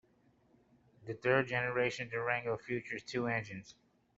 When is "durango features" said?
2.09-3.03